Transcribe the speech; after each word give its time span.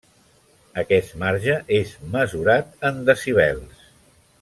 Aquest 0.83 1.11
marge 1.25 1.59
és 1.81 1.93
mesurat 2.17 2.75
en 2.91 3.03
decibels. 3.11 3.89